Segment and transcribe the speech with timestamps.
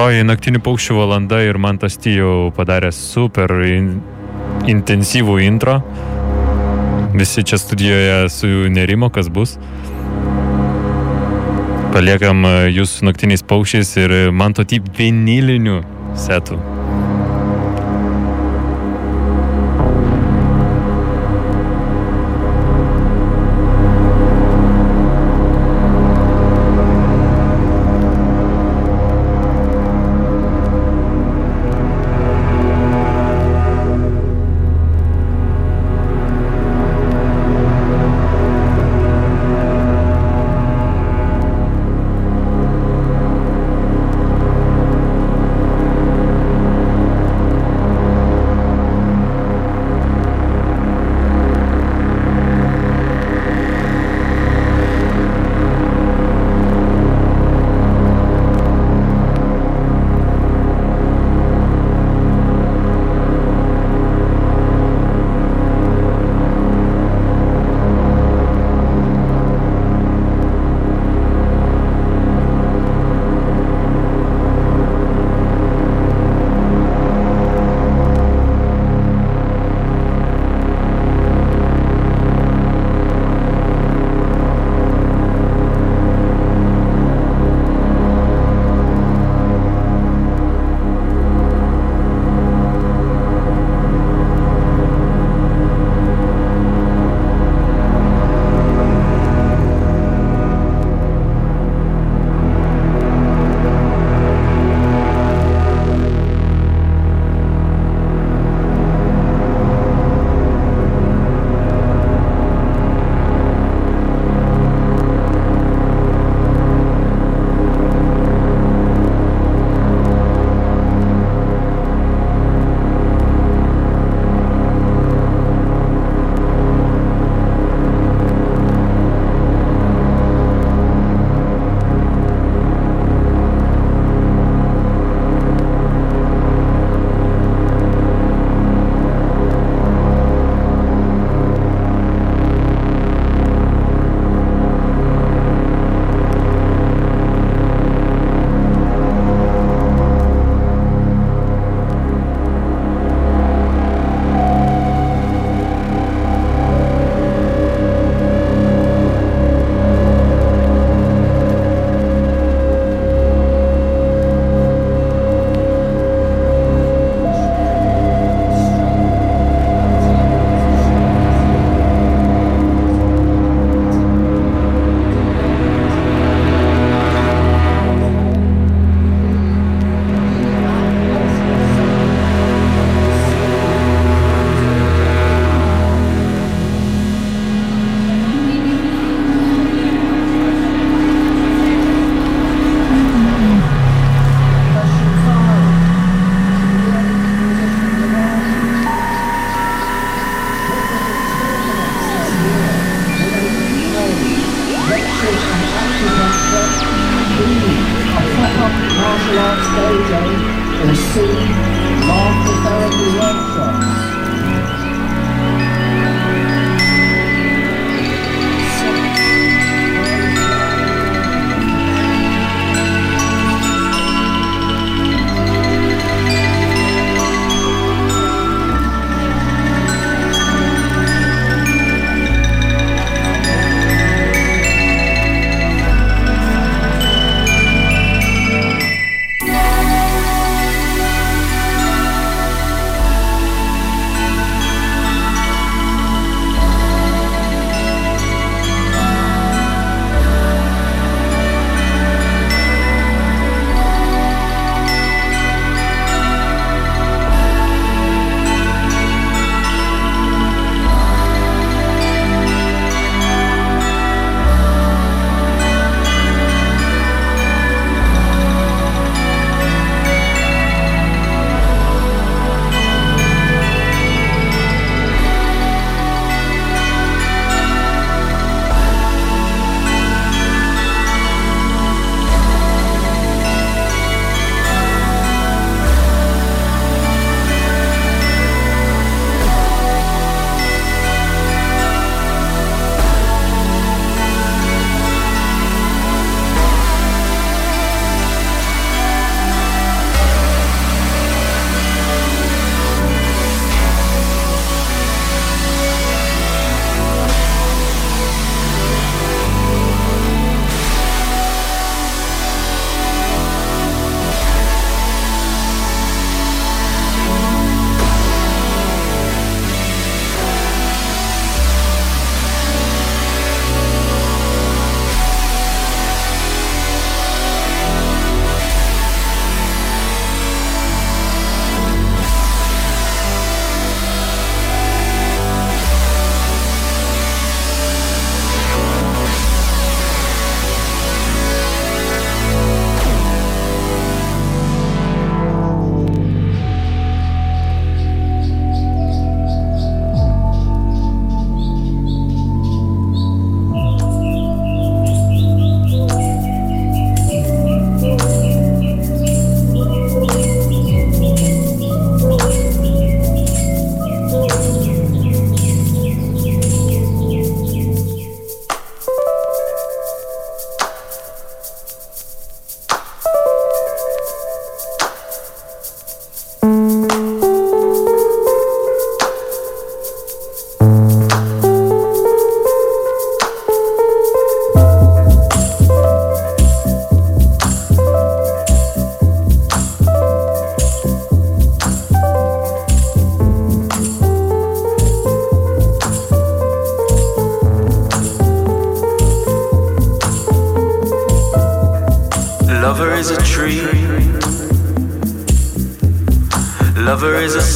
[0.00, 3.90] Antroji naktinių paukščių valanda ir man tas jau padarė super in,
[4.64, 5.74] intensyvų intro.
[7.12, 9.58] Visi čia studijoje su nerimo, kas bus.
[11.92, 15.82] Paliekam e, jūs naktiniais paukščiais ir man to tip vinilinių
[16.16, 16.79] setų.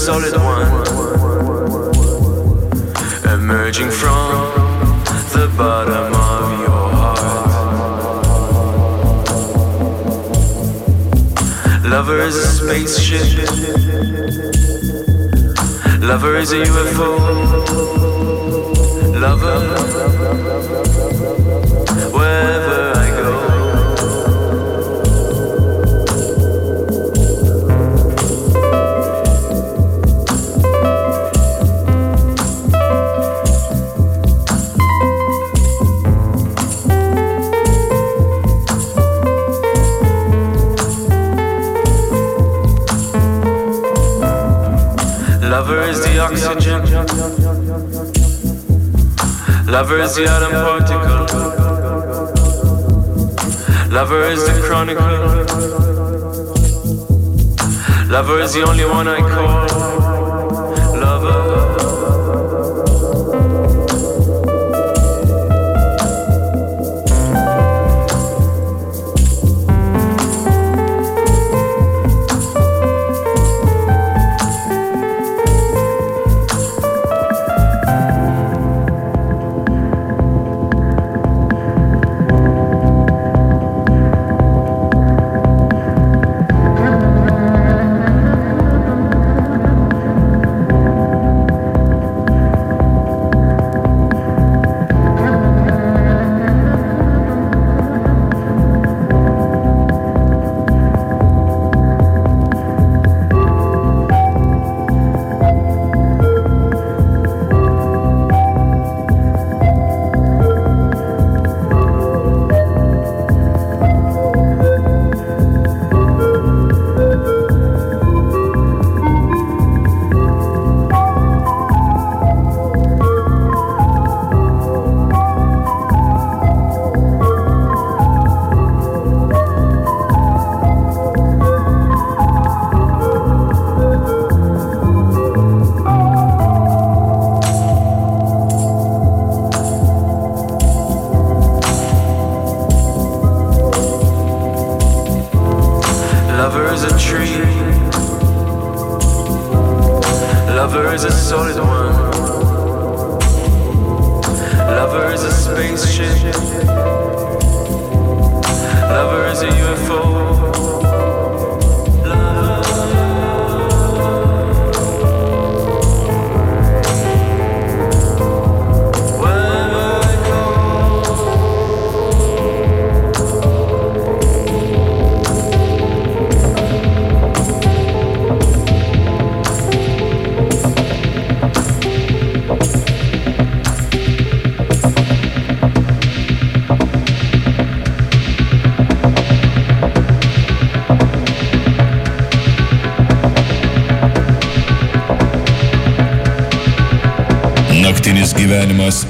[0.04, 0.43] Solid
[46.24, 46.32] Lover
[50.00, 51.26] is the atom particle.
[53.92, 55.04] Lover is the chronicle.
[58.10, 59.93] Lover is the only one I call.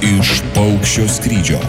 [0.05, 1.64] Iš paukščio skrydžio.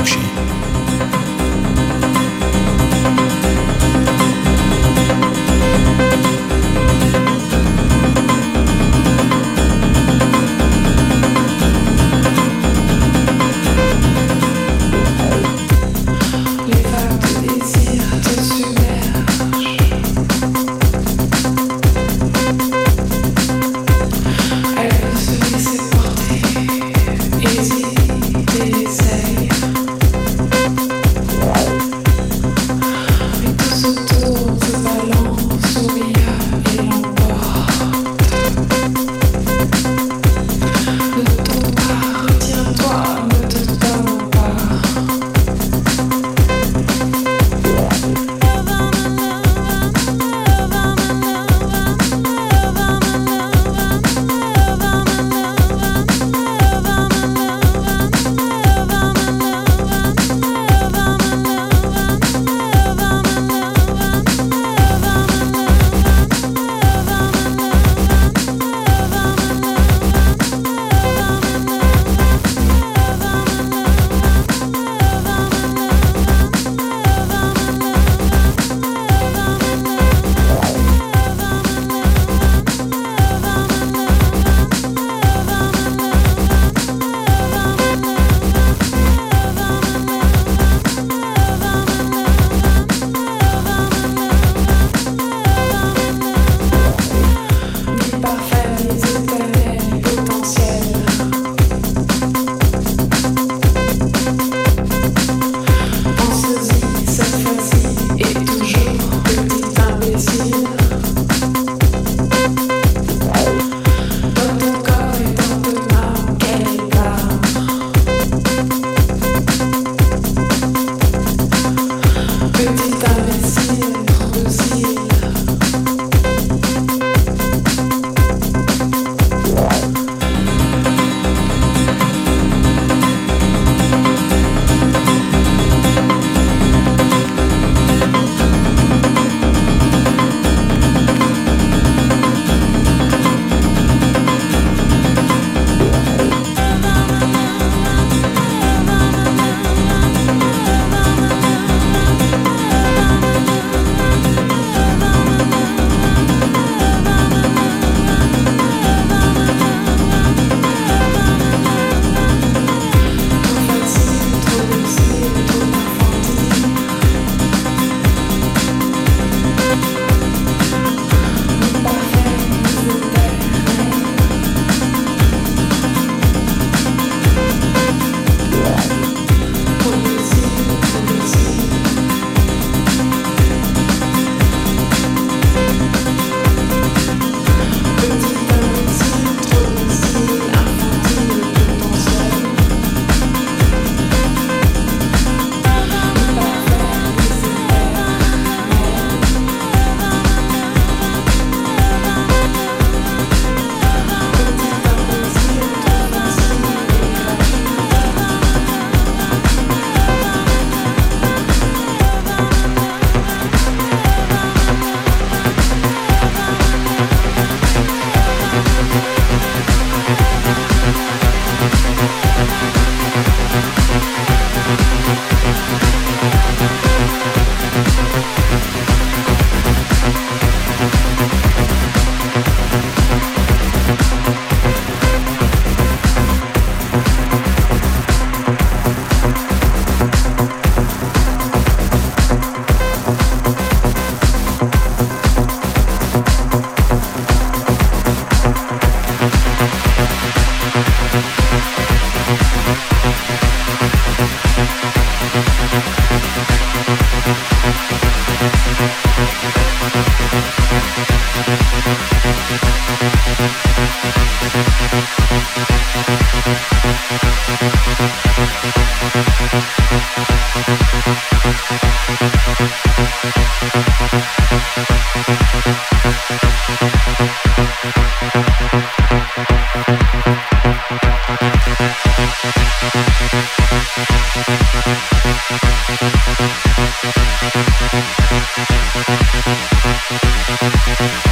[0.00, 0.39] 东西。